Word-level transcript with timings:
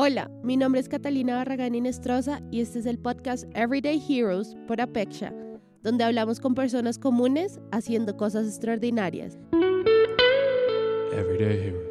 Hola, 0.00 0.30
mi 0.44 0.56
nombre 0.56 0.80
es 0.80 0.88
Catalina 0.88 1.34
Barragán 1.34 1.74
Inestrosa 1.74 2.40
y 2.52 2.60
este 2.60 2.78
es 2.78 2.86
el 2.86 3.00
podcast 3.00 3.46
Everyday 3.56 4.00
Heroes 4.08 4.56
por 4.68 4.80
Apexia, 4.80 5.34
donde 5.82 6.04
hablamos 6.04 6.38
con 6.38 6.54
personas 6.54 7.00
comunes 7.00 7.58
haciendo 7.72 8.16
cosas 8.16 8.46
extraordinarias. 8.46 9.36
Everyday 11.10 11.66
Heroes. 11.66 11.88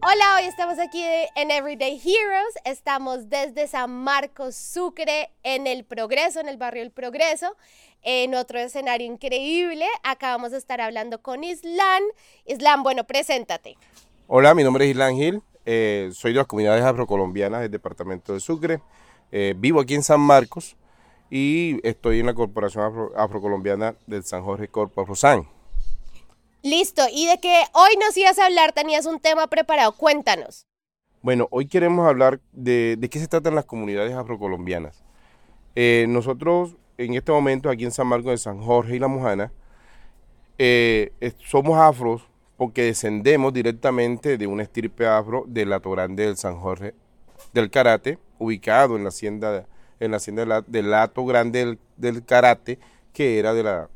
Hola, 0.00 0.36
hoy 0.38 0.46
estamos 0.46 0.78
aquí 0.78 1.04
en 1.34 1.50
Everyday 1.50 2.00
Heroes. 2.02 2.54
Estamos 2.64 3.28
desde 3.28 3.66
San 3.66 3.90
Marcos 3.90 4.56
Sucre, 4.56 5.30
en 5.42 5.66
el 5.66 5.84
Progreso, 5.84 6.40
en 6.40 6.48
el 6.48 6.56
barrio 6.56 6.82
El 6.82 6.90
Progreso, 6.90 7.54
en 8.00 8.34
otro 8.34 8.58
escenario 8.58 9.06
increíble. 9.06 9.84
Acá 10.04 10.30
vamos 10.30 10.54
a 10.54 10.56
estar 10.56 10.80
hablando 10.80 11.20
con 11.20 11.44
Islan. 11.44 12.02
Islan, 12.46 12.82
bueno, 12.82 13.06
preséntate. 13.06 13.76
Hola, 14.26 14.54
mi 14.54 14.64
nombre 14.64 14.86
es 14.86 14.92
Islan 14.92 15.16
Gil. 15.16 15.42
Eh, 15.66 16.10
soy 16.12 16.32
de 16.32 16.38
las 16.38 16.46
comunidades 16.46 16.84
afrocolombianas 16.84 17.60
del 17.60 17.70
departamento 17.70 18.32
de 18.32 18.40
Sucre. 18.40 18.80
eh, 19.32 19.54
vivo 19.56 19.80
aquí 19.80 19.94
en 19.94 20.02
San 20.02 20.20
Marcos 20.20 20.76
y 21.28 21.80
estoy 21.86 22.20
en 22.20 22.26
la 22.26 22.34
Corporación 22.34 22.84
Afro- 22.84 23.12
Afrocolombiana 23.16 23.96
del 24.06 24.22
San 24.24 24.42
Jorge 24.42 24.68
Corpo 24.68 25.00
Afrosan. 25.02 25.48
Listo, 26.62 27.02
y 27.12 27.26
de 27.26 27.38
que 27.38 27.62
hoy 27.74 27.96
nos 28.04 28.16
ibas 28.16 28.38
a 28.38 28.46
hablar, 28.46 28.72
tenías 28.72 29.04
un 29.06 29.20
tema 29.20 29.46
preparado. 29.48 29.92
Cuéntanos. 29.92 30.66
Bueno, 31.22 31.48
hoy 31.50 31.66
queremos 31.66 32.06
hablar 32.08 32.40
de, 32.52 32.96
de 32.98 33.08
qué 33.08 33.18
se 33.18 33.26
tratan 33.28 33.54
las 33.56 33.64
comunidades 33.64 34.14
afrocolombianas. 34.14 35.04
Eh, 35.74 36.06
nosotros 36.08 36.76
en 36.98 37.14
este 37.14 37.32
momento 37.32 37.68
aquí 37.68 37.84
en 37.84 37.90
San 37.92 38.06
Marcos 38.06 38.30
de 38.30 38.38
San 38.38 38.60
Jorge 38.62 38.96
y 38.96 38.98
La 38.98 39.08
Mojana 39.08 39.52
eh, 40.58 41.12
somos 41.44 41.78
afros 41.78 42.22
porque 42.56 42.82
descendemos 42.82 43.52
directamente 43.52 44.38
de 44.38 44.46
una 44.46 44.62
estirpe 44.62 45.06
afro 45.06 45.44
del 45.46 45.70
Lato 45.70 45.90
Grande 45.90 46.26
del 46.26 46.36
San 46.36 46.56
Jorge 46.56 46.94
del 47.52 47.70
Karate, 47.70 48.18
ubicado 48.38 48.96
en 48.96 49.02
la 49.02 49.10
hacienda, 49.10 49.66
en 50.00 50.10
la 50.10 50.16
hacienda 50.18 50.62
del 50.66 50.90
Lato 50.90 51.24
Grande 51.24 51.60
del, 51.60 51.78
del 51.96 52.24
Karate, 52.24 52.78
que 53.12 53.38
era 53.38 53.54
de, 53.54 53.62
la, 53.62 53.88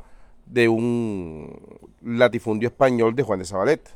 de 0.47 0.69
un 0.69 1.61
latifundio 2.03 2.69
español 2.69 3.15
de 3.15 3.23
Juan 3.23 3.39
de 3.39 3.45
Zabaleta 3.45 3.91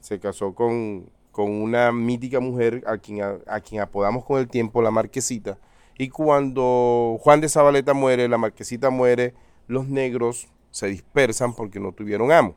se 0.00 0.18
casó 0.18 0.54
con, 0.54 1.10
con 1.30 1.50
una 1.50 1.92
mítica 1.92 2.40
mujer 2.40 2.82
a 2.86 2.98
quien, 2.98 3.22
a, 3.22 3.38
a 3.46 3.60
quien 3.60 3.80
apodamos 3.80 4.24
con 4.24 4.40
el 4.40 4.48
tiempo 4.48 4.82
la 4.82 4.90
marquesita. 4.90 5.58
Y 5.96 6.08
cuando 6.08 7.18
Juan 7.20 7.40
de 7.40 7.48
Zabaleta 7.48 7.92
muere, 7.92 8.26
la 8.28 8.38
marquesita 8.38 8.90
muere, 8.90 9.34
los 9.68 9.86
negros 9.86 10.48
se 10.70 10.86
dispersan 10.86 11.54
porque 11.54 11.78
no 11.78 11.92
tuvieron 11.92 12.32
amo. 12.32 12.54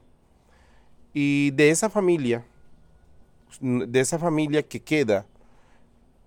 Y 1.14 1.52
de 1.52 1.69
esa 1.69 1.89
familia, 1.89 2.44
de 3.61 4.00
esa 4.00 4.17
familia 4.17 4.64
que 4.64 4.80
queda, 4.80 5.25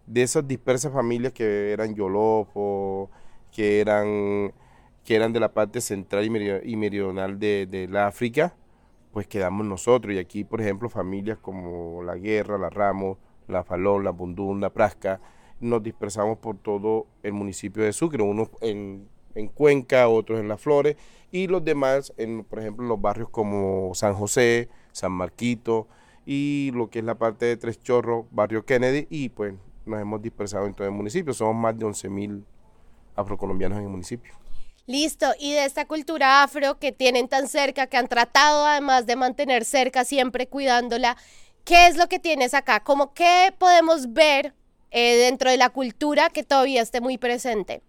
de 0.06 0.22
esas 0.22 0.46
dispersas 0.46 0.92
familias 0.92 1.32
que 1.32 1.72
eran 1.72 1.94
Yolopo, 1.94 3.10
que 3.50 3.80
eran, 3.80 4.52
que 5.04 5.16
eran 5.16 5.32
de 5.32 5.40
la 5.40 5.52
parte 5.52 5.80
central 5.80 6.24
y, 6.24 6.76
meridional 6.76 7.38
de, 7.38 7.66
de 7.66 7.88
la 7.88 8.06
África, 8.06 8.54
pues 9.12 9.26
quedamos 9.26 9.66
nosotros. 9.66 10.14
Y 10.14 10.18
aquí, 10.18 10.44
por 10.44 10.60
ejemplo, 10.60 10.88
familias 10.88 11.38
como 11.38 12.02
La 12.04 12.16
Guerra, 12.16 12.58
La 12.58 12.70
Ramos, 12.70 13.18
La 13.48 13.64
Falón, 13.64 14.04
La 14.04 14.10
Bundún, 14.10 14.60
La 14.60 14.70
Prasca, 14.70 15.20
nos 15.58 15.82
dispersamos 15.82 16.38
por 16.38 16.58
todo 16.58 17.06
el 17.22 17.32
municipio 17.32 17.82
de 17.82 17.92
Sucre, 17.92 18.22
unos 18.22 18.50
en, 18.60 19.08
en 19.36 19.48
Cuenca, 19.48 20.08
otros 20.08 20.40
en 20.40 20.48
Las 20.48 20.60
Flores, 20.60 20.96
y 21.30 21.46
los 21.46 21.64
demás, 21.64 22.12
en, 22.16 22.44
por 22.44 22.58
ejemplo, 22.58 22.86
los 22.86 23.00
barrios 23.00 23.28
como 23.28 23.94
San 23.94 24.14
José, 24.14 24.68
San 24.92 25.12
Marquito, 25.12 25.86
y 26.24 26.72
lo 26.74 26.90
que 26.90 26.98
es 27.00 27.04
la 27.04 27.16
parte 27.16 27.46
de 27.46 27.56
Tres 27.56 27.80
Chorros, 27.80 28.26
barrio 28.30 28.64
Kennedy, 28.64 29.06
y 29.10 29.28
pues 29.28 29.54
nos 29.84 30.00
hemos 30.00 30.20
dispersado 30.20 30.66
en 30.66 30.74
todo 30.74 30.86
el 30.86 30.92
municipio. 30.92 31.32
Somos 31.32 31.54
más 31.54 31.78
de 31.78 31.86
11.000 31.86 32.42
afrocolombianos 33.14 33.78
en 33.78 33.84
el 33.84 33.90
municipio. 33.90 34.32
Listo, 34.86 35.26
y 35.38 35.52
de 35.52 35.64
esta 35.64 35.86
cultura 35.86 36.42
afro 36.42 36.78
que 36.78 36.92
tienen 36.92 37.28
tan 37.28 37.48
cerca, 37.48 37.86
que 37.86 37.96
han 37.96 38.08
tratado 38.08 38.64
además 38.64 39.06
de 39.06 39.16
mantener 39.16 39.64
cerca, 39.64 40.04
siempre 40.04 40.46
cuidándola, 40.48 41.16
¿qué 41.64 41.88
es 41.88 41.96
lo 41.96 42.08
que 42.08 42.18
tienes 42.18 42.54
acá? 42.54 42.80
¿Cómo 42.80 43.12
qué 43.12 43.52
podemos 43.58 44.12
ver 44.12 44.54
eh, 44.92 45.16
dentro 45.16 45.50
de 45.50 45.56
la 45.56 45.70
cultura 45.70 46.30
que 46.30 46.44
todavía 46.44 46.82
esté 46.82 47.00
muy 47.00 47.18
presente? 47.18 47.82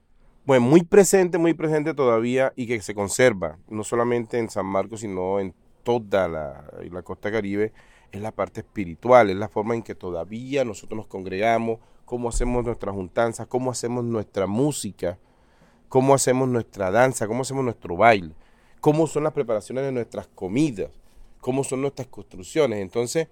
Bueno, 0.48 0.66
muy 0.66 0.82
presente, 0.82 1.38
muy 1.38 1.54
presente 1.54 1.94
todavía 1.94 2.54
y 2.56 2.68
que 2.68 2.82
se 2.82 2.96
conserva, 2.96 3.60
no 3.68 3.84
solamente 3.84 4.40
en 4.40 4.50
San 4.50 4.66
Marcos, 4.66 5.02
sino 5.02 5.42
en 5.42 5.54
toda 5.84 6.30
la, 6.30 6.72
la 6.90 7.02
costa 7.02 7.30
caribe, 7.30 7.74
es 8.14 8.22
la 8.22 8.32
parte 8.32 8.62
espiritual, 8.62 9.30
es 9.30 9.36
la 9.36 9.50
forma 9.50 9.76
en 9.76 9.84
que 9.84 9.94
todavía 9.94 10.64
nosotros 10.64 10.96
nos 10.96 11.08
congregamos, 11.08 11.80
cómo 12.06 12.30
hacemos 12.30 12.64
nuestras 12.64 12.96
juntanzas, 12.96 13.48
cómo 13.48 13.72
hacemos 13.72 14.06
nuestra 14.06 14.48
música, 14.48 15.20
cómo 15.90 16.16
hacemos 16.16 16.48
nuestra 16.48 16.92
danza, 16.92 17.28
cómo 17.28 17.42
hacemos 17.42 17.66
nuestro 17.66 17.98
baile, 17.98 18.34
cómo 18.80 19.06
son 19.06 19.26
las 19.26 19.34
preparaciones 19.34 19.84
de 19.84 19.92
nuestras 19.92 20.28
comidas, 20.28 20.92
cómo 21.42 21.66
son 21.66 21.82
nuestras 21.82 22.08
construcciones. 22.08 22.80
Entonces, 22.80 23.28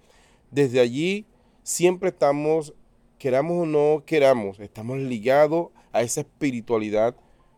desde 0.52 0.82
allí 0.82 1.26
siempre 1.64 2.10
estamos, 2.10 2.74
queramos 3.18 3.64
o 3.64 3.66
no 3.66 4.04
queramos, 4.06 4.60
estamos 4.60 4.98
ligados 4.98 5.70
a 5.96 6.02
esa 6.02 6.22
espiritualidad 6.22 7.16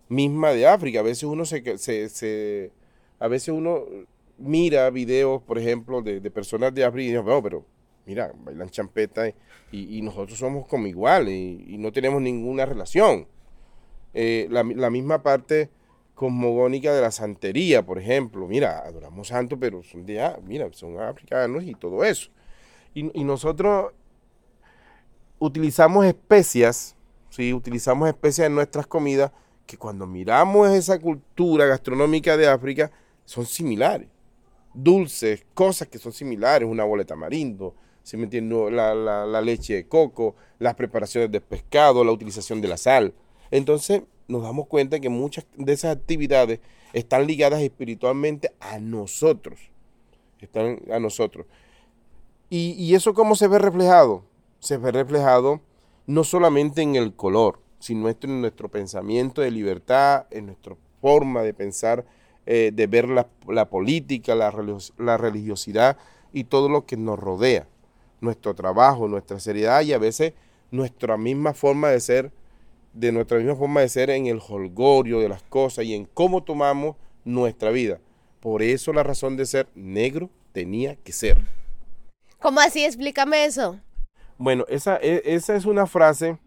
misma 0.09 0.51
de 0.51 0.67
África. 0.67 0.99
A 0.99 1.03
veces 1.03 1.23
uno 1.23 1.45
se, 1.45 1.77
se- 1.77 2.09
se- 2.09 2.71
a 3.19 3.27
veces 3.27 3.49
uno 3.49 3.83
mira 4.37 4.89
videos, 4.91 5.41
por 5.43 5.57
ejemplo, 5.59 6.01
de, 6.01 6.19
de 6.19 6.31
personas 6.31 6.73
de 6.73 6.83
África 6.85 7.03
y 7.03 7.07
dice, 7.13 7.19
"Oh, 7.19 7.41
pero 7.43 7.65
mira, 8.05 8.31
bailan 8.43 8.69
champeta 8.69 9.27
y, 9.29 9.35
y 9.71 10.01
nosotros 10.01 10.37
somos 10.39 10.67
como 10.67 10.87
iguales 10.87 11.33
y, 11.33 11.77
no 11.77 11.91
tenemos 11.91 12.21
ninguna 12.21 12.65
relación. 12.65 13.27
Eh, 14.13 14.47
la, 14.49 14.63
la 14.63 14.89
misma 14.89 15.21
parte 15.23 15.69
cosmogónica 16.15 16.93
de 16.93 17.01
la 17.01 17.11
santería, 17.11 17.85
por 17.85 17.99
ejemplo. 17.99 18.47
Mira, 18.47 18.79
adoramos 18.79 19.27
santos, 19.29 19.57
pero 19.61 19.83
son 19.83 20.05
de, 20.05 20.21
mira, 20.45 20.67
son 20.73 20.99
africanos 20.99 21.63
y 21.63 21.73
todo 21.75 22.03
eso. 22.03 22.31
Y 22.93 23.23
nosotros 23.23 23.93
utilizamos 25.39 26.05
especias, 26.05 26.95
¿sí? 27.37 27.53
utilizamos 27.53 28.09
especias 28.09 28.47
en 28.47 28.55
nuestras 28.55 28.87
comidas 28.87 29.31
que 29.67 29.77
cuando 29.77 30.07
miramos 30.07 30.69
esa 30.71 30.99
cultura 30.99 31.65
gastronómica 31.67 32.35
de 32.35 32.47
África 32.47 32.91
son 33.25 33.45
similares. 33.45 34.07
Dulces, 34.73 35.45
cosas 35.53 35.87
que 35.87 35.99
son 35.99 36.13
similares, 36.13 36.67
una 36.67 36.83
boleta 36.83 37.13
tamarindo, 37.13 37.75
¿sí 38.03 38.17
me 38.17 38.23
entiendes? 38.23 38.71
La, 38.71 38.95
la- 38.95 39.25
la 39.25 39.41
leche 39.41 39.75
de 39.75 39.87
coco, 39.87 40.35
las 40.59 40.73
preparaciones 40.75 41.31
de 41.31 41.41
pescado, 41.41 42.03
la 42.03 42.11
utilización 42.11 42.59
de 42.61 42.67
la 42.69 42.77
sal. 42.77 43.13
Entonces 43.51 44.01
nos 44.27 44.41
damos 44.43 44.67
cuenta 44.67 44.99
que 44.99 45.09
muchas 45.09 45.45
de 45.55 45.73
esas 45.73 45.95
actividades 45.95 46.59
están 46.93 47.27
ligadas 47.27 47.61
espiritualmente 47.61 48.51
a 48.59 48.79
nosotros. 48.79 49.59
Están 50.39 50.79
a 50.91 50.99
nosotros. 50.99 51.45
¿Y, 52.49 52.71
y 52.71 52.95
eso 52.95 53.13
cómo 53.13 53.35
se 53.35 53.47
ve 53.47 53.59
reflejado? 53.59 54.23
Se 54.59 54.77
ve 54.77 54.91
reflejado 54.91 55.61
no 56.07 56.23
solamente 56.23 56.81
en 56.81 56.95
el 56.95 57.13
color, 57.13 57.59
sino 57.79 58.09
en 58.09 58.41
nuestro 58.41 58.69
pensamiento 58.69 59.41
de 59.41 59.51
libertad, 59.51 60.25
en 60.31 60.47
nuestra 60.47 60.75
forma 61.01 61.43
de 61.43 61.53
pensar, 61.53 62.05
eh, 62.45 62.71
de 62.73 62.87
ver 62.87 63.07
la, 63.09 63.69
política, 63.69 64.33
la, 64.33 64.53
la 64.97 65.17
religiosidad 65.17 65.97
y 66.33 66.45
todo 66.45 66.69
lo 66.69 66.85
que 66.85 66.97
nos 66.97 67.19
rodea. 67.19 67.67
Nuestro 68.19 68.55
trabajo, 68.55 69.07
nuestra 69.07 69.39
seriedad 69.39 69.81
y 69.81 69.93
a 69.93 69.99
veces 69.99 70.33
nuestra 70.71 71.17
misma 71.17 71.53
forma 71.53 71.89
de 71.89 71.99
ser, 71.99 72.31
de 72.93 73.11
nuestra 73.11 73.37
misma 73.37 73.55
forma 73.55 73.81
de 73.81 73.89
ser 73.89 74.09
en 74.09 74.27
el 74.27 74.41
holgorio 74.47 75.19
de 75.19 75.29
las 75.29 75.43
cosas 75.43 75.85
y 75.85 75.93
en 75.93 76.05
cómo 76.05 76.41
tomamos 76.41 76.95
nuestra 77.25 77.69
vida. 77.69 77.99
Por 78.39 78.63
eso 78.63 78.93
la 78.93 79.03
razón 79.03 79.35
de 79.37 79.45
ser 79.45 79.67
negro 79.75 80.29
tenía 80.53 80.95
que 80.95 81.11
ser. 81.11 81.37
¿Cómo 82.39 82.59
así? 82.59 82.85
Explícame 82.85 83.45
eso. 83.45 83.79
Bueno, 84.37 84.65
esa, 84.67 84.97
e- 84.97 85.21
esa 85.25 85.55
es 85.55 85.65
una 85.65 85.85
frase 85.87 86.37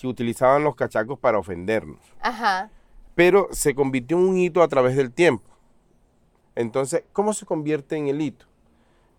que 0.00 0.06
utilizaban 0.06 0.64
los 0.64 0.74
cachacos 0.76 1.18
para 1.18 1.38
ofendernos, 1.38 1.98
Ajá. 2.20 2.70
pero 3.14 3.48
se 3.52 3.74
convirtió 3.74 4.16
en 4.18 4.24
un 4.24 4.38
hito 4.38 4.62
a 4.62 4.68
través 4.68 4.96
del 4.96 5.12
tiempo. 5.12 5.48
Entonces, 6.54 7.04
¿cómo 7.12 7.32
se 7.32 7.46
convierte 7.46 7.96
en 7.96 8.08
el 8.08 8.20
hito? 8.20 8.46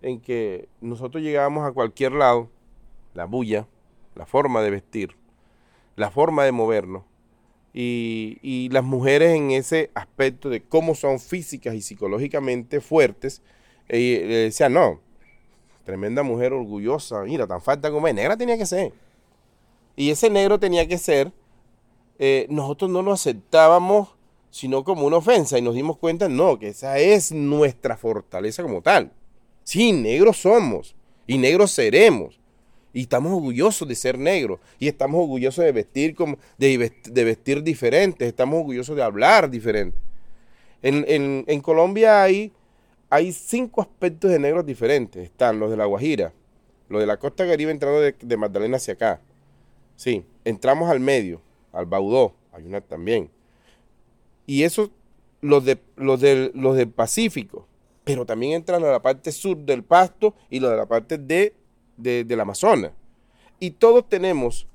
En 0.01 0.19
que 0.19 0.67
nosotros 0.81 1.23
llegábamos 1.23 1.67
a 1.67 1.71
cualquier 1.71 2.13
lado, 2.13 2.50
la 3.13 3.25
bulla, 3.25 3.67
la 4.15 4.25
forma 4.25 4.62
de 4.62 4.69
vestir, 4.69 5.15
la 5.95 6.12
forma 6.12 6.44
de 6.44 6.51
movernos, 6.51 7.03
y, 7.73 8.38
y 8.41 8.69
las 8.69 8.83
mujeres 8.85 9.35
en 9.35 9.51
ese 9.51 9.91
aspecto 9.95 10.50
de 10.50 10.62
cómo 10.63 10.95
son 10.95 11.19
físicas 11.19 11.75
y 11.75 11.81
psicológicamente 11.81 12.79
fuertes, 12.79 13.41
eh, 13.89 14.23
le 14.25 14.35
decían, 14.35 14.73
no, 14.73 15.01
tremenda 15.85 16.23
mujer 16.23 16.51
orgullosa, 16.51 17.21
mira, 17.21 17.47
tan 17.47 17.61
falta 17.61 17.89
como 17.89 18.07
es, 18.07 18.13
negra 18.13 18.35
tenía 18.35 18.57
que 18.57 18.65
ser. 18.65 18.91
Y 19.95 20.09
ese 20.09 20.29
negro 20.29 20.59
tenía 20.59 20.85
que 20.87 20.97
ser, 20.97 21.31
eh, 22.19 22.45
nosotros 22.49 22.91
no 22.91 23.01
lo 23.01 23.13
aceptábamos 23.13 24.15
sino 24.55 24.85
como 24.85 25.05
una 25.05 25.17
ofensa 25.17 25.57
y 25.59 25.61
nos 25.61 25.75
dimos 25.75 25.97
cuenta, 25.97 26.29
no, 26.29 26.57
que 26.57 26.69
esa 26.69 26.97
es 26.97 27.33
nuestra 27.33 27.97
fortaleza 27.97 28.63
como 28.63 28.81
tal. 28.81 29.11
Sí, 29.65 29.91
negros 29.91 30.37
somos 30.37 30.95
y 31.27 31.37
negros 31.37 31.71
seremos. 31.71 32.39
Y 32.93 33.01
estamos 33.01 33.33
orgullosos 33.33 33.85
de 33.85 33.95
ser 33.95 34.17
negros. 34.17 34.61
Y 34.79 34.88
estamos 34.88 35.19
orgullosos 35.19 35.65
de 35.65 35.73
vestir, 35.73 36.15
como, 36.15 36.38
de, 36.57 36.77
vestir 37.13 37.63
diferentes. 37.63 38.25
Estamos 38.25 38.59
orgullosos 38.59 38.95
de 38.95 39.03
hablar 39.03 39.49
diferente. 39.49 39.99
En, 40.81 41.59
Colombia 41.59 42.23
hay, 42.23 42.53
hay 43.09 43.31
cinco 43.31 43.81
aspectos 43.81 44.31
de 44.31 44.39
negros 44.39 44.65
diferentes. 44.65 45.23
Están 45.23 45.59
los 45.59 45.69
de 45.69 45.77
la 45.77 45.85
Guajira, 45.85 46.33
los 46.89 46.99
de 46.99 47.07
la 47.07 47.17
costa 47.17 47.47
caribe 47.47 47.71
entrando 47.71 48.01
de, 48.01 48.15
de 48.19 48.37
Magdalena 48.37 48.77
hacia 48.77 48.93
acá. 48.93 49.21
Sí, 49.95 50.25
entramos 50.43 50.89
al 50.89 50.99
medio, 50.99 51.41
al 51.71 51.85
Baudó, 51.85 52.35
hay 52.51 52.65
una 52.65 52.81
también. 52.81 53.29
Y 54.45 54.63
eso, 54.63 54.91
los, 55.41 55.63
de, 55.65 55.79
los, 55.95 56.19
del, 56.19 56.51
los 56.53 56.75
del 56.75 56.89
Pacífico, 56.89 57.67
pero 58.03 58.25
también 58.25 58.53
entran 58.53 58.83
a 58.83 58.91
la 58.91 59.01
parte 59.01 59.31
sur 59.31 59.57
del 59.57 59.83
Pasto 59.83 60.35
y 60.49 60.59
los 60.59 60.71
de 60.71 60.77
la 60.77 60.85
parte 60.85 61.17
de, 61.17 61.55
de, 61.97 62.23
del 62.23 62.39
Amazonas. 62.39 62.91
Y 63.59 63.71
todos 63.71 64.07
tenemos, 64.07 64.67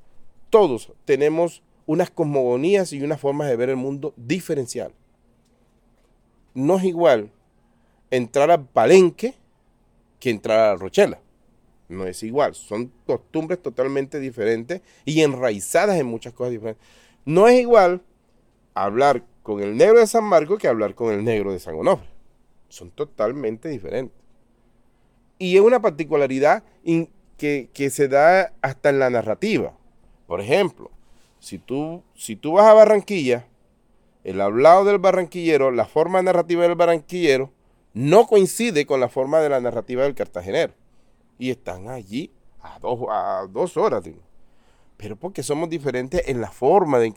todos 0.49 0.93
tenemos 1.05 1.63
unas 1.87 2.11
cosmogonías 2.11 2.93
y 2.93 3.03
unas 3.03 3.21
formas 3.21 3.49
de 3.49 3.57
ver 3.57 3.69
el 3.69 3.77
mundo 3.77 4.15
diferencial. 4.17 4.93
No 6.55 6.79
es 6.79 6.85
igual 6.85 7.31
entrar 8.11 8.51
al 8.51 8.67
Palenque 8.67 9.35
que 10.19 10.31
entrar 10.31 10.59
a 10.59 10.67
la 10.73 10.77
Rochela. 10.77 11.21
No 11.89 12.07
es 12.07 12.23
igual, 12.23 12.55
son 12.55 12.93
costumbres 13.07 13.61
totalmente 13.61 14.21
diferentes 14.21 14.81
y 15.05 15.23
enraizadas 15.23 15.99
en 15.99 16.07
muchas 16.07 16.33
cosas 16.33 16.53
diferentes. 16.53 16.87
No 17.25 17.49
es 17.49 17.61
igual 17.61 18.03
hablar 18.75 19.25
con 19.43 19.61
el 19.61 19.77
negro 19.77 19.99
de 19.99 20.07
San 20.07 20.25
Marcos 20.25 20.59
que 20.59 20.69
hablar 20.69 20.95
con 20.95 21.13
el 21.13 21.25
negro 21.25 21.53
de 21.53 21.59
San 21.59 21.75
Onofre. 21.75 22.09
Son 22.69 22.91
totalmente 22.91 23.69
diferentes. 23.69 24.17
Y 25.39 25.57
es 25.57 25.63
una 25.63 25.81
particularidad 25.81 26.63
que, 27.37 27.91
se 27.91 28.09
da 28.09 28.53
hasta 28.61 28.91
en 28.91 28.99
la 28.99 29.11
narrativa. 29.11 29.73
Por 30.27 30.41
ejemplo, 30.41 30.91
si 31.41 31.59
tú, 31.59 32.05
si 32.15 32.37
tú 32.37 32.53
vas 32.53 32.67
a 32.67 32.75
Barranquilla, 32.75 33.47
el 34.23 34.41
hablado 34.41 34.85
del 34.85 34.99
barranquillero, 34.99 35.71
la 35.71 35.87
forma 35.87 36.21
narrativa 36.23 36.63
del 36.63 36.75
barranquillero, 36.75 37.51
no 37.93 38.27
coincide 38.27 38.87
con 38.87 39.01
la 39.01 39.09
forma 39.09 39.41
de 39.41 39.49
la 39.49 39.61
narrativa 39.61 40.05
del 40.05 40.15
cartagenero. 40.15 40.75
Y 41.39 41.51
están 41.51 41.89
allí 41.89 42.31
a 42.61 42.79
dos, 42.79 43.01
a 43.09 43.47
dos 43.51 43.77
horas. 43.77 44.05
Digo 44.05 44.31
pero 45.01 45.17
porque 45.17 45.43
somos 45.43 45.71
diferentes 45.71 46.29
en 46.29 46.43
la 46.43 46.51
forma 46.51 47.03
en, 47.03 47.15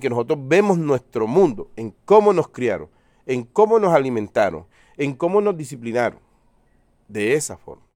que, 0.00 0.08
nosotros 0.08 0.38
vemos 0.40 0.78
nuestro 0.78 1.26
mundo, 1.26 1.70
en 1.76 1.94
cómo 2.06 2.32
nos 2.32 2.48
criaron, 2.48 2.88
en 3.26 3.44
cómo 3.44 3.78
nos 3.78 3.92
alimentaron, 3.92 4.66
en 4.96 5.14
cómo 5.14 5.42
nos 5.42 5.54
disciplinaron. 5.54 6.20
De 7.06 7.34
esa 7.34 7.58
forma. 7.58 7.86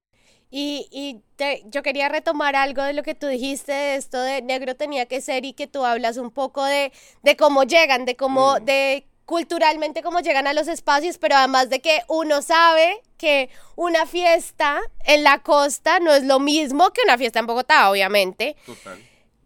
Y, 0.50 1.22
yo 1.64 1.82
quería 1.82 2.10
retomar 2.10 2.56
algo 2.56 2.82
de 2.82 2.92
lo 2.92 3.02
que 3.02 3.14
tú 3.14 3.26
dijiste, 3.26 3.72
de 3.72 3.94
esto 3.94 4.20
de 4.20 4.42
negro 4.42 4.76
tenía 4.76 5.06
que 5.06 5.22
ser 5.22 5.46
y 5.46 5.54
que 5.54 5.66
tú 5.66 5.82
hablas 5.84 6.18
un 6.18 6.30
poco 6.30 6.62
de, 6.64 6.92
cómo 7.38 7.64
llegan, 7.64 8.04
de 8.04 8.16
cómo, 8.16 8.56
mm. 8.60 8.64
de 8.66 9.06
culturalmente 9.24 10.02
cómo 10.02 10.20
llegan 10.20 10.46
a 10.46 10.52
los 10.52 10.68
espacios, 10.68 11.18
pero 11.18 11.36
además 11.36 11.70
de 11.70 11.80
que 11.80 12.02
uno 12.08 12.42
sabe 12.42 13.00
que 13.16 13.50
una 13.76 14.06
fiesta 14.06 14.80
en 15.04 15.22
la 15.22 15.42
costa 15.42 16.00
no 16.00 16.12
es 16.12 16.24
lo 16.24 16.40
mismo 16.40 16.90
que 16.90 17.02
una 17.04 17.18
fiesta 17.18 17.38
en 17.38 17.46
Bogotá, 17.46 17.90
obviamente. 17.90 18.56
Total. 18.66 18.98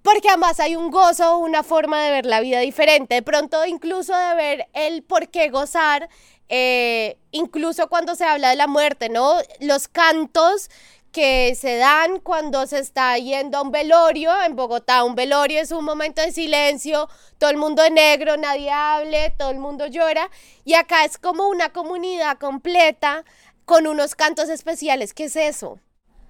Porque 0.03 0.29
además 0.29 0.61
hay 0.61 0.77
un 0.77 0.91
gozo, 0.91 1.39
una 1.39 1.63
forma 1.63 2.03
de 2.05 2.11
ver 2.11 2.27
la 2.27 2.41
vida 2.41 2.61
diferente. 2.61 3.17
De 3.17 3.23
pronto, 3.23 3.67
incluso 3.67 4.17
de 4.17 4.35
ver 4.35 4.69
el 4.73 5.03
por 5.03 5.29
qué 5.29 5.51
gozar, 5.51 6.09
eh, 6.49 7.19
incluso 7.33 7.89
cuando 7.89 8.15
se 8.15 8.25
habla 8.25 8.51
de 8.51 8.57
la 8.57 8.69
muerte, 8.69 9.09
¿no? 9.09 9.35
Los 9.59 9.89
cantos 9.89 10.71
que 11.17 11.55
se 11.55 11.79
dan 11.79 12.21
cuando 12.21 12.67
se 12.67 12.79
está 12.79 13.17
yendo 13.17 13.57
a 13.57 13.63
un 13.63 13.71
velorio 13.71 14.31
en 14.43 14.55
Bogotá. 14.55 15.03
Un 15.03 15.15
velorio 15.15 15.63
es 15.63 15.73
un 15.73 15.83
momento 15.83 16.21
de 16.21 16.31
silencio, 16.31 17.09
todo 17.39 17.49
el 17.49 17.57
mundo 17.57 17.83
de 17.83 17.89
negro, 17.89 18.37
nadie 18.37 18.71
hable, 18.71 19.33
todo 19.39 19.51
el 19.51 19.59
mundo 19.59 19.87
llora. 19.87 20.29
Y 20.67 20.75
acá 20.75 21.07
es 21.07 21.17
como 21.17 21.49
una 21.49 21.73
comunidad 21.73 22.37
completa 22.37 23.25
con 23.65 23.87
unos 23.87 24.15
cantos 24.15 24.51
especiales. 24.51 25.15
¿Qué 25.15 25.25
es 25.25 25.37
eso? 25.37 25.81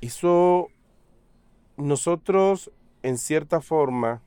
Eso, 0.00 0.68
nosotros 1.76 2.70
en 3.02 3.18
cierta 3.18 3.60
forma, 3.60 4.22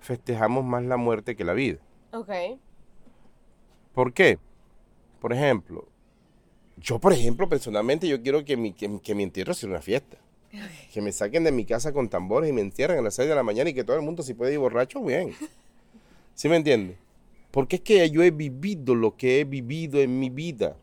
festejamos 0.00 0.64
más 0.64 0.82
la 0.82 0.96
muerte 0.96 1.36
que 1.36 1.44
la 1.44 1.52
vida. 1.52 1.80
Ok. 2.14 2.30
¿Por 3.92 4.14
qué? 4.14 4.38
Por 5.20 5.34
ejemplo, 5.34 5.86
yo, 6.76 6.98
por 6.98 7.12
ejemplo, 7.12 7.48
personalmente, 7.48 8.06
yo 8.06 8.22
quiero 8.22 8.44
que 8.44 8.56
mi, 8.56 8.72
que, 8.72 9.14
mi 9.14 9.22
entierro 9.22 9.54
sea 9.54 9.68
una 9.68 9.80
fiesta. 9.80 10.18
Que 10.92 11.02
me 11.02 11.12
saquen 11.12 11.44
de 11.44 11.52
mi 11.52 11.64
casa 11.64 11.92
con 11.92 12.08
tambores 12.08 12.48
y 12.48 12.52
me 12.52 12.62
entierren 12.62 12.98
a 12.98 13.02
las 13.02 13.14
6 13.14 13.28
de 13.28 13.34
la 13.34 13.42
mañana 13.42 13.70
y 13.70 13.74
que 13.74 13.84
todo 13.84 13.96
el 13.96 14.02
mundo, 14.02 14.22
si 14.22 14.34
puede 14.34 14.52
ir 14.52 14.58
borracho, 14.58 15.02
bien. 15.02 15.34
¿Sí 16.34 16.48
me 16.48 16.56
entiende? 16.56 16.96
Porque 17.50 17.76
es 17.76 17.82
que 17.82 18.10
yo 18.10 18.22
he 18.22 18.30
vivido 18.30 18.94
lo 18.94 19.16
que 19.16 19.40
he 19.40 19.44
vivido 19.44 20.00
en 20.00 20.18
mi 20.18 20.30
vida. 20.30 20.76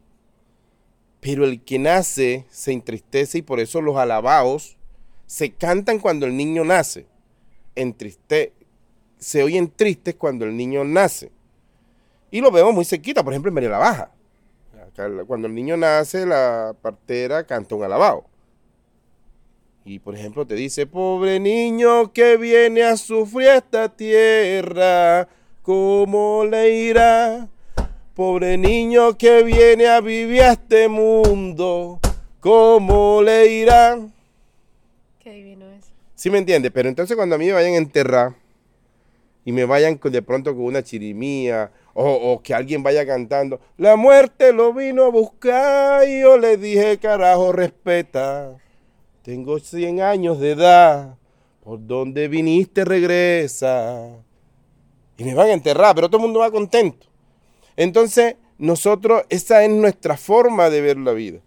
Pero 1.19 1.45
el 1.45 1.61
que 1.61 1.79
nace 1.79 2.45
se 2.49 2.71
entristece 2.71 3.39
y 3.39 3.41
por 3.41 3.59
eso 3.59 3.81
los 3.81 3.95
alabados 3.95 4.77
se 5.25 5.51
cantan 5.51 5.99
cuando 5.99 6.25
el 6.25 6.35
niño 6.35 6.63
nace. 6.63 7.05
triste, 7.97 8.53
se 9.17 9.41
oyen 9.41 9.71
tristes 9.71 10.15
cuando 10.15 10.45
el 10.45 10.55
niño 10.55 10.83
nace. 10.83 11.31
Y 12.29 12.41
lo 12.41 12.51
vemos 12.51 12.73
muy 12.73 12.85
cerquita, 12.85 13.23
por 13.23 13.33
ejemplo, 13.33 13.49
en 13.49 13.55
María 13.55 13.69
la 13.69 13.77
Baja. 13.77 14.11
Cuando 15.27 15.47
el 15.47 15.55
niño 15.55 15.75
nace, 15.75 16.25
la 16.25 16.75
partera 16.81 17.45
canta 17.45 17.75
un 17.75 17.83
alabao. 17.83 18.25
Y 19.85 19.99
por 19.99 20.15
ejemplo 20.15 20.45
te 20.47 20.55
dice, 20.55 20.85
pobre 20.85 21.39
niño 21.39 22.13
que 22.13 22.37
viene 22.37 22.83
a 22.83 22.95
sufrir 22.95 23.49
esta 23.49 23.89
tierra, 23.89 25.27
¿cómo 25.61 26.45
le 26.49 26.69
irá? 26.69 27.49
Pobre 28.15 28.57
niño 28.57 29.17
que 29.17 29.43
viene 29.43 29.87
a 29.87 29.99
vivir 29.99 30.43
a 30.43 30.51
este 30.53 30.87
mundo, 30.87 31.99
¿cómo 32.39 33.21
le 33.23 33.47
irá? 33.47 33.99
Qué 35.19 35.31
divino 35.31 35.65
es. 35.71 35.91
Sí 36.15 36.29
me 36.29 36.37
entiende, 36.37 36.71
pero 36.71 36.87
entonces 36.87 37.17
cuando 37.17 37.35
a 37.35 37.37
mí 37.39 37.47
me 37.47 37.53
vayan 37.53 37.73
a 37.73 37.77
enterrar 37.77 38.35
y 39.43 39.51
me 39.51 39.65
vayan 39.65 39.99
de 40.01 40.21
pronto 40.21 40.55
con 40.55 40.63
una 40.63 40.83
chirimía 40.83 41.71
o, 41.93 42.41
que 42.43 42.53
alguien 42.53 42.81
vaya 42.81 43.05
cantando, 43.05 43.59
la 43.77 43.95
muerte 43.95 44.51
lo 44.51 44.73
vino 44.73 45.03
a 45.05 45.09
buscar 45.09 46.07
y 46.07 46.21
yo 46.21 46.37
le 46.37 46.57
dije, 46.57 46.97
carajo, 46.97 47.51
respeta, 47.51 48.57
tengo 49.21 49.59
100 49.59 50.01
años 50.01 50.39
de 50.39 50.51
edad, 50.51 51.17
por 51.63 51.85
donde 51.85 52.27
viniste 52.27 52.83
regresa. 52.83 54.09
Y 55.17 55.23
me 55.23 55.35
van 55.35 55.49
a 55.49 55.53
enterrar, 55.53 55.93
pero 55.93 56.09
todo 56.09 56.17
el 56.17 56.23
mundo 56.23 56.39
va 56.39 56.49
contento. 56.49 57.07
Entonces, 57.75 58.35
nosotros, 58.57 59.23
esa 59.29 59.63
es 59.63 59.69
nuestra 59.69 60.17
forma 60.17 60.69
de 60.69 60.81
ver 60.81 60.97
la 60.97 61.11
vida 61.11 61.39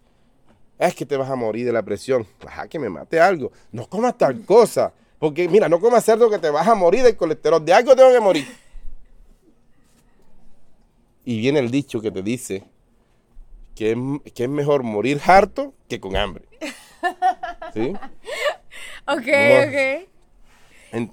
es 0.78 0.94
que 0.94 1.06
te 1.06 1.16
vas 1.16 1.30
a 1.30 1.36
morir 1.36 1.66
de 1.66 1.72
la 1.72 1.82
presión. 1.82 2.26
Ajá, 2.46 2.68
que 2.68 2.78
me 2.78 2.88
mate 2.88 3.20
algo. 3.20 3.52
No 3.72 3.88
comas 3.88 4.16
tal 4.18 4.44
cosa. 4.44 4.92
Porque, 5.18 5.48
mira, 5.48 5.68
no 5.68 5.80
comas 5.80 6.04
cerdo 6.04 6.28
que 6.28 6.38
te 6.38 6.50
vas 6.50 6.66
a 6.68 6.74
morir 6.74 7.02
del 7.02 7.16
colesterol. 7.16 7.64
De 7.64 7.72
algo 7.72 7.96
tengo 7.96 8.12
que 8.12 8.20
morir. 8.20 8.46
Y 11.26 11.40
viene 11.40 11.58
el 11.58 11.70
dicho 11.70 12.00
que 12.00 12.10
te 12.10 12.22
dice 12.22 12.64
que 13.74 13.92
es, 13.92 14.32
que 14.32 14.44
es 14.44 14.48
mejor 14.48 14.82
morir 14.82 15.20
harto 15.26 15.74
que 15.88 16.00
con 16.00 16.16
hambre. 16.16 16.46
¿Sí? 17.74 17.92
Ok, 19.08 19.28
ok. 20.92 21.08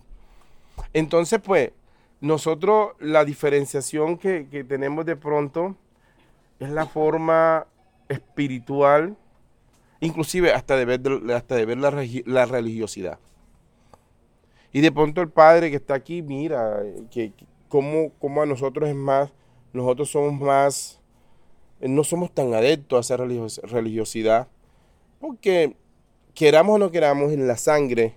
entonces, 0.93 1.39
pues, 1.39 1.72
nosotros 2.22 2.93
la 3.00 3.24
diferenciación 3.24 4.17
que, 4.17 4.48
que 4.50 4.63
tenemos 4.63 5.05
de 5.05 5.15
pronto 5.15 5.77
es 6.60 6.72
la 6.72 6.88
forma 6.88 7.67
espiritual 8.10 9.15
inclusive 10.03 10.51
hasta 10.51 10.75
de 10.75 10.86
ver, 10.86 11.01
hasta 11.34 11.55
de 11.55 11.65
ver 11.65 11.77
la, 11.77 12.46
religiosidad. 12.46 13.20
Y 14.72 14.82
de 14.82 14.91
pronto 14.91 15.22
el 15.22 15.29
padre 15.29 15.70
que 15.70 15.77
está 15.77 15.93
aquí, 15.93 16.22
mira, 16.22 16.82
que, 17.10 17.32
como, 17.70 18.12
como, 18.20 18.41
a 18.41 18.46
nosotros 18.46 18.89
es 18.89 18.96
más, 18.96 19.32
nosotros 19.74 20.10
somos 20.12 20.39
más, 20.39 21.00
no 21.82 22.03
somos 22.03 22.32
tan 22.32 22.53
adeptos 22.53 22.98
a 22.98 23.15
esa 23.15 23.68
religiosidad, 23.68 24.48
porque 25.20 25.75
queramos 26.34 26.75
o 26.75 26.80
no 26.80 26.92
queramos, 26.92 27.32
en 27.32 27.48
la 27.48 27.58
sangre 27.58 28.15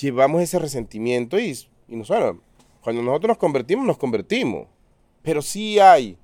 llevamos 0.00 0.42
ese 0.42 0.58
resentimiento 0.58 1.38
y, 1.38 1.56
y 1.88 1.96
nosotros, 1.96 2.36
cuando 2.82 3.02
nosotros 3.02 3.28
nos 3.30 3.38
convertimos, 3.38 3.86
nos 3.86 3.98
convertimos. 3.98 4.66
Pero 5.22 5.42
sí 5.42 5.78
hay 5.78 6.16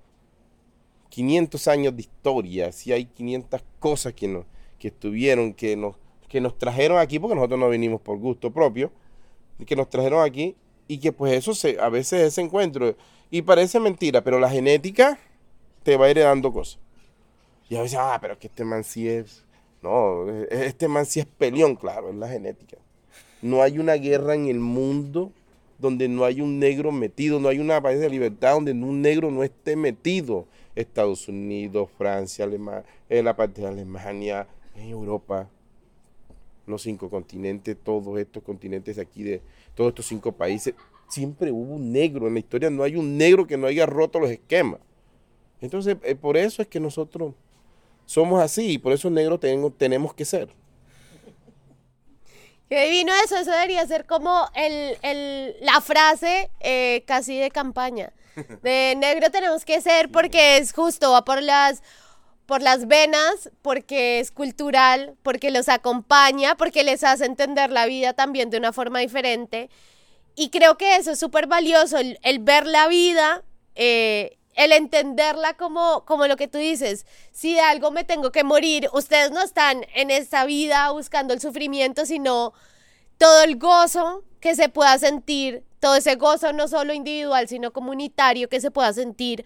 500 1.09 1.69
años 1.69 1.97
de 1.97 2.03
historia, 2.03 2.73
sí 2.73 2.93
hay 2.93 3.07
500 3.07 3.63
cosas 3.79 4.13
que 4.13 4.29
nos, 4.29 4.45
que 4.79 4.89
estuvieron, 4.89 5.55
que 5.55 5.77
nos, 5.77 5.97
que 6.29 6.41
nos 6.41 6.57
trajeron 6.57 6.99
aquí, 6.99 7.19
porque 7.19 7.35
nosotros 7.35 7.59
no 7.61 7.69
vinimos 7.69 8.01
por 8.01 8.19
gusto 8.19 8.53
propio, 8.53 8.93
que 9.67 9.77
nos 9.77 9.89
trajeron 9.91 10.25
aquí 10.25 10.57
y 10.89 10.99
que 10.99 11.13
pues 11.13 11.33
eso 11.35 11.55
se, 11.55 11.79
a 11.81 11.89
veces 11.89 12.23
ese 12.23 12.41
encuentro, 12.41 12.97
y 13.33 13.41
parece 13.41 13.81
mentira, 13.81 14.23
pero 14.23 14.39
la 14.39 14.51
genética 14.51 15.19
te 15.83 15.97
va 15.97 16.11
heredando 16.11 16.53
cosas. 16.53 16.79
Y 17.71 17.77
a 17.77 17.83
veces, 17.83 17.99
ah, 17.99 18.19
pero 18.21 18.39
que 18.39 18.47
este 18.49 18.63
man 18.63 18.85
sí 18.85 19.09
es, 19.09 19.43
No, 19.81 20.29
este 20.51 20.87
man 20.87 21.07
sí 21.07 21.21
es 21.21 21.27
peleón, 21.27 21.75
claro, 21.75 22.11
es 22.11 22.15
la 22.15 22.29
genética. 22.29 22.77
No 23.41 23.63
hay 23.63 23.79
una 23.79 23.95
guerra 23.95 24.35
en 24.35 24.49
el 24.49 24.61
mundo 24.61 25.33
donde 25.79 26.09
no 26.09 26.27
hay 26.27 26.43
un 26.43 26.59
negro 26.59 26.93
metido, 26.93 27.41
no 27.41 27.49
hay 27.49 27.59
una 27.59 27.81
país 27.81 28.01
de 28.01 28.11
libertad 28.11 28.53
donde 28.53 28.73
un 28.73 29.01
negro 29.01 29.31
no 29.31 29.43
esté 29.43 29.77
metido. 29.77 30.47
Estados 30.77 31.27
Unidos, 31.27 31.89
Francia, 31.97 32.45
Alemania, 32.45 32.85
la 33.09 33.35
parte 33.35 33.63
de 33.63 33.69
Alemania, 33.69 34.47
en 34.77 34.91
Europa, 34.91 35.49
los 36.67 36.83
cinco 36.83 37.09
continentes, 37.09 37.79
todos 37.83 38.19
estos 38.19 38.43
continentes 38.43 38.97
de 38.97 39.03
aquí, 39.03 39.23
de 39.23 39.41
todos 39.75 39.89
estos 39.89 40.07
cinco 40.07 40.33
países, 40.33 40.75
siempre 41.13 41.53
hubo 41.53 41.75
un 41.75 41.93
negro. 41.93 42.27
En 42.27 42.35
la 42.35 42.41
historia 42.41 42.71
no 42.71 42.83
hay 42.83 42.97
un 42.97 43.17
negro 43.19 43.47
que 43.47 43.57
no 43.57 43.67
haya 43.67 43.87
roto 43.87 44.19
los 44.19 44.31
esquemas. 44.31 44.81
Entonces, 45.61 45.97
eh, 46.03 46.15
por 46.15 46.37
eso 46.37 46.63
es 46.63 46.69
que 46.69 46.81
nosotros 46.81 47.35
somos 48.07 48.43
así 48.43 48.73
y 48.73 48.79
por 48.79 48.93
eso 48.93 49.11
negros 49.11 49.39
tengo- 49.41 49.71
tenemos 49.71 50.15
que 50.15 50.25
ser. 50.25 50.49
Qué 52.69 52.85
divino 52.87 53.13
eso, 53.25 53.37
eso 53.37 53.51
debería 53.51 53.87
ser 53.87 54.07
como 54.07 54.49
el, 54.55 54.97
el- 55.03 55.57
la 55.61 55.81
frase 55.83 56.51
eh, 56.61 57.05
casi 57.07 57.39
de 57.39 57.51
campaña. 57.51 58.13
De 58.63 58.95
negro 58.97 59.31
tenemos 59.31 59.67
que 59.67 59.83
ser 59.83 60.11
porque 60.11 60.57
es 60.57 60.73
justo, 60.73 61.11
va 61.13 61.23
por 61.23 61.43
las, 61.43 61.83
por 62.47 62.63
las 62.63 62.89
venas, 62.89 63.51
porque 63.61 64.21
es 64.21 64.31
cultural, 64.31 65.15
porque 65.23 65.51
los 65.51 65.69
acompaña, 65.69 66.57
porque 66.57 66.83
les 66.83 67.05
hace 67.05 67.27
entender 67.27 67.71
la 67.71 67.85
vida 67.85 68.15
también 68.15 68.49
de 68.49 68.57
una 68.57 68.73
forma 68.73 69.01
diferente. 69.01 69.69
Y 70.35 70.51
creo 70.51 70.77
que 70.79 70.97
eso 70.97 71.13
es 71.13 71.19
súper 71.19 71.47
valioso, 71.47 71.99
el, 71.99 72.19
el 72.23 72.39
ver 72.39 72.67
la 72.67 72.89
vida, 72.89 73.43
eh, 73.75 74.39
el 74.55 74.73
entenderla 74.73 75.55
como, 75.57 76.05
como 76.05 76.27
lo 76.27 76.37
que 76.37 76.49
tú 76.49 76.59
dices. 76.59 77.07
Si 77.33 77.55
de 77.55 77.61
algo 77.61 77.91
me 77.91 78.05
tengo 78.05 78.33
que 78.33 78.45
morir, 78.45 78.89
ustedes 78.93 79.31
no 79.31 79.43
están 79.43 79.87
en 79.95 80.11
esta 80.11 80.45
vida 80.45 80.91
buscando 80.91 81.35
el 81.35 81.41
sufrimiento, 81.41 82.07
sino 82.07 82.53
todo 83.19 83.43
el 83.43 83.57
gozo 83.59 84.25
que 84.41 84.55
se 84.55 84.69
pueda 84.69 84.99
sentir, 84.99 85.65
todo 85.81 85.97
ese 85.97 86.17
gozo 86.17 86.53
no 86.53 86.67
solo 86.69 86.93
individual, 86.93 87.47
sino 87.49 87.73
comunitario 87.73 88.49
que 88.49 88.61
se 88.61 88.71
pueda 88.71 88.93
sentir 88.93 89.45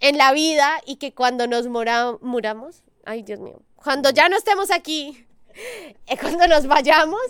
en 0.00 0.16
la 0.18 0.32
vida 0.32 0.80
y 0.86 0.96
que 0.96 1.12
cuando 1.14 1.46
nos 1.46 1.66
mora- 1.68 2.16
muramos, 2.20 2.82
ay 3.04 3.22
Dios 3.22 3.38
mío, 3.40 3.60
cuando 3.76 4.10
ya 4.10 4.28
no 4.28 4.36
estemos 4.36 4.70
aquí, 4.70 5.26
eh, 6.06 6.16
cuando 6.20 6.46
nos 6.46 6.66
vayamos, 6.66 7.20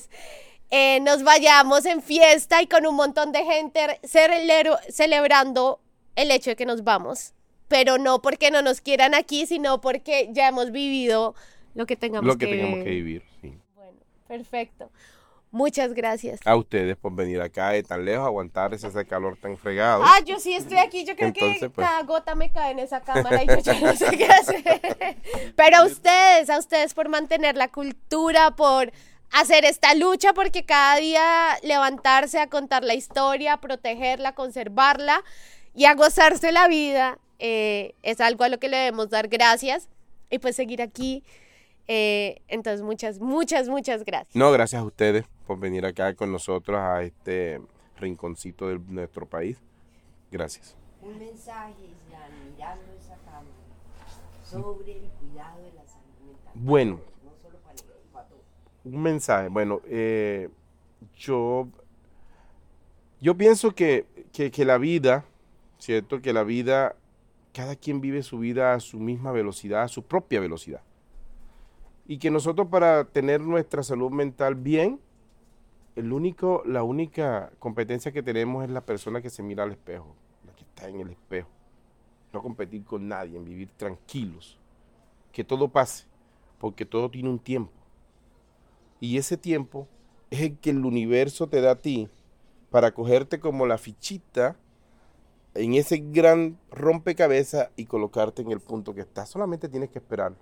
eh, 0.74 1.00
nos 1.00 1.22
vayamos 1.22 1.84
en 1.84 2.00
fiesta 2.00 2.62
y 2.62 2.66
con 2.66 2.86
un 2.86 2.96
montón 2.96 3.30
de 3.30 3.44
gente 3.44 4.00
celebrando 4.88 5.80
el 6.16 6.30
hecho 6.30 6.48
de 6.48 6.56
que 6.56 6.64
nos 6.64 6.82
vamos. 6.82 7.34
Pero 7.68 7.98
no 7.98 8.22
porque 8.22 8.50
no 8.50 8.62
nos 8.62 8.80
quieran 8.80 9.14
aquí, 9.14 9.44
sino 9.46 9.82
porque 9.82 10.30
ya 10.32 10.48
hemos 10.48 10.72
vivido 10.72 11.34
lo 11.74 11.84
que 11.84 11.96
tengamos 11.96 12.26
Lo 12.26 12.38
que 12.38 12.46
que 12.46 12.56
tengamos 12.56 12.84
que 12.84 12.90
vivir. 12.90 13.22
sí. 13.42 13.54
Bueno, 13.74 13.98
perfecto. 14.26 14.90
Muchas 15.50 15.92
gracias. 15.92 16.40
A 16.46 16.56
ustedes 16.56 16.96
por 16.96 17.14
venir 17.14 17.42
acá 17.42 17.70
de 17.70 17.82
tan 17.82 18.06
lejos, 18.06 18.24
aguantar 18.24 18.72
ese, 18.72 18.86
ese 18.86 19.04
calor 19.04 19.36
tan 19.36 19.58
fregado. 19.58 20.02
Ah, 20.02 20.20
yo 20.24 20.40
sí 20.40 20.54
estoy 20.54 20.78
aquí. 20.78 21.04
Yo 21.04 21.14
creo 21.14 21.28
Entonces, 21.28 21.60
que 21.60 21.68
pues. 21.68 21.86
cada 21.86 22.02
gota 22.04 22.34
me 22.34 22.50
cae 22.50 22.72
en 22.72 22.78
esa 22.78 23.02
cámara 23.02 23.44
y 23.44 23.46
yo 23.46 23.58
ya 23.58 23.78
no 23.78 23.94
sé 23.94 24.16
qué 24.16 24.24
hacer. 24.24 24.64
Pero 25.56 25.76
a 25.76 25.84
ustedes, 25.84 26.48
a 26.48 26.58
ustedes 26.58 26.94
por 26.94 27.10
mantener 27.10 27.58
la 27.58 27.68
cultura, 27.68 28.56
por 28.56 28.90
hacer 29.32 29.64
esta 29.64 29.94
lucha, 29.94 30.32
porque 30.32 30.64
cada 30.64 30.96
día 30.96 31.58
levantarse 31.62 32.38
a 32.38 32.48
contar 32.48 32.84
la 32.84 32.94
historia, 32.94 33.54
a 33.54 33.60
protegerla, 33.60 34.34
conservarla 34.34 35.22
y 35.74 35.86
a 35.86 35.94
gozarse 35.94 36.52
la 36.52 36.68
vida 36.68 37.18
eh, 37.44 37.96
es 38.02 38.20
algo 38.20 38.44
a 38.44 38.48
lo 38.48 38.58
que 38.58 38.68
le 38.68 38.76
debemos 38.76 39.10
dar 39.10 39.26
gracias 39.26 39.88
y 40.30 40.38
pues 40.38 40.54
seguir 40.54 40.80
aquí. 40.80 41.24
Eh, 41.88 42.40
entonces, 42.46 42.82
muchas, 42.82 43.18
muchas, 43.18 43.68
muchas 43.68 44.04
gracias. 44.04 44.36
No, 44.36 44.52
gracias 44.52 44.80
a 44.80 44.84
ustedes 44.84 45.24
por 45.46 45.58
venir 45.58 45.84
acá 45.84 46.14
con 46.14 46.30
nosotros 46.30 46.78
a 46.78 47.02
este 47.02 47.60
rinconcito 47.96 48.68
de 48.68 48.78
nuestro 48.78 49.26
país. 49.26 49.58
Gracias. 50.30 50.76
un 51.02 51.18
mensaje, 51.18 51.74
mirando 52.08 52.92
esa 52.96 53.16
cámara, 53.24 53.44
sobre 54.48 54.92
el 54.92 55.10
cuidado 55.10 55.62
de 55.62 55.72
la 55.72 55.84
salud 55.84 56.24
mental. 56.24 56.52
Bueno. 56.54 57.00
No 57.24 57.32
solo 57.42 57.58
para 57.58 57.74
el 57.74 57.82
para 58.12 58.28
todos. 58.28 58.40
Un 58.84 59.02
mensaje. 59.02 59.48
Bueno, 59.48 59.80
eh, 59.86 60.48
yo, 61.16 61.68
yo 63.20 63.36
pienso 63.36 63.74
que, 63.74 64.06
que, 64.32 64.50
que 64.50 64.64
la 64.64 64.78
vida, 64.78 65.24
¿cierto? 65.78 66.20
Que 66.20 66.32
la 66.32 66.42
vida, 66.42 66.96
cada 67.52 67.76
quien 67.76 68.00
vive 68.00 68.22
su 68.22 68.38
vida 68.38 68.74
a 68.74 68.80
su 68.80 68.98
misma 68.98 69.30
velocidad, 69.32 69.82
a 69.82 69.88
su 69.88 70.02
propia 70.02 70.40
velocidad. 70.40 70.82
Y 72.06 72.18
que 72.18 72.30
nosotros 72.30 72.66
para 72.68 73.04
tener 73.04 73.40
nuestra 73.40 73.82
salud 73.82 74.10
mental 74.10 74.56
bien, 74.56 75.00
el 75.94 76.12
único, 76.12 76.62
la 76.66 76.82
única 76.82 77.52
competencia 77.58 78.12
que 78.12 78.22
tenemos 78.22 78.64
es 78.64 78.70
la 78.70 78.80
persona 78.80 79.22
que 79.22 79.30
se 79.30 79.42
mira 79.42 79.62
al 79.62 79.72
espejo, 79.72 80.16
la 80.46 80.52
que 80.54 80.62
está 80.62 80.88
en 80.88 81.00
el 81.00 81.10
espejo. 81.10 81.48
No 82.32 82.42
competir 82.42 82.82
con 82.84 83.06
nadie, 83.06 83.36
en 83.36 83.44
vivir 83.44 83.68
tranquilos. 83.76 84.58
Que 85.32 85.44
todo 85.44 85.68
pase, 85.68 86.06
porque 86.58 86.86
todo 86.86 87.10
tiene 87.10 87.28
un 87.28 87.38
tiempo. 87.38 87.81
Y 89.02 89.18
ese 89.18 89.36
tiempo 89.36 89.88
es 90.30 90.42
el 90.42 90.58
que 90.58 90.70
el 90.70 90.84
universo 90.84 91.48
te 91.48 91.60
da 91.60 91.72
a 91.72 91.80
ti 91.80 92.08
para 92.70 92.94
cogerte 92.94 93.40
como 93.40 93.66
la 93.66 93.76
fichita 93.76 94.54
en 95.54 95.74
ese 95.74 95.96
gran 95.96 96.56
rompecabezas 96.70 97.70
y 97.74 97.86
colocarte 97.86 98.42
en 98.42 98.52
el 98.52 98.60
punto 98.60 98.94
que 98.94 99.00
estás. 99.00 99.28
Solamente 99.28 99.68
tienes 99.68 99.90
que 99.90 99.98
esperar, 99.98 100.36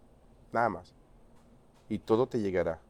nada 0.52 0.68
más. 0.68 0.94
Y 1.88 2.00
todo 2.00 2.26
te 2.26 2.38
llegará. 2.38 2.82